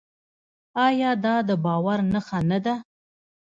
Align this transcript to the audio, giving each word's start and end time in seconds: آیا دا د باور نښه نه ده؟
آیا 0.85 1.11
دا 1.25 1.35
د 1.47 1.51
باور 1.65 1.99
نښه 2.11 2.39
نه 2.49 2.59
ده؟ 2.65 2.75